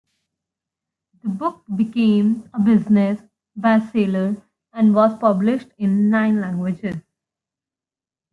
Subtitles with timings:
[1.21, 3.21] The book became a business
[3.55, 4.41] bestseller
[4.73, 6.95] and was published in nine languages.